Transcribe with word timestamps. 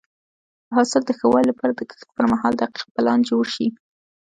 د 0.67 0.69
حاصل 0.77 1.01
د 1.05 1.09
ښه 1.17 1.25
والي 1.33 1.47
لپاره 1.51 1.73
د 1.75 1.81
کښت 1.89 2.09
پر 2.15 2.25
مهال 2.31 2.53
دقیق 2.61 2.85
پلان 2.95 3.19
جوړ 3.29 3.43
شي. 3.55 3.67